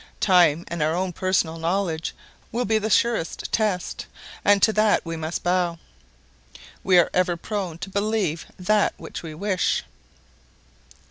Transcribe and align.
Time 0.19 0.65
and 0.67 0.81
our 0.81 0.95
own 0.95 1.13
personal 1.13 1.59
knowledge 1.59 2.15
will 2.51 2.65
be 2.65 2.79
the 2.79 2.89
surest 2.89 3.51
test, 3.51 4.07
and 4.43 4.59
to 4.63 4.73
that 4.73 5.05
we 5.05 5.15
must 5.15 5.43
bow. 5.43 5.77
We 6.83 6.97
are 6.97 7.11
ever 7.13 7.37
prone 7.37 7.77
to 7.77 7.89
believe 7.91 8.47
that 8.57 8.95
which 8.97 9.21
we 9.21 9.35
wish. 9.35 9.83